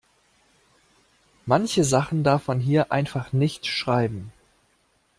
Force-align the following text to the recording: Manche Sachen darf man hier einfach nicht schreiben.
Manche 1.45 1.83
Sachen 1.83 2.23
darf 2.23 2.47
man 2.47 2.59
hier 2.59 2.91
einfach 2.91 3.33
nicht 3.33 3.67
schreiben. 3.67 4.33